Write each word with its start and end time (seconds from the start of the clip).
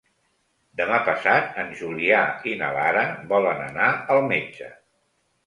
Demà 0.79 0.95
passat 1.09 1.59
en 1.63 1.69
Julià 1.81 2.21
i 2.53 2.55
na 2.63 2.71
Lara 2.79 3.05
volen 3.35 3.63
anar 3.69 3.93
al 4.17 4.25
metge. 4.35 4.73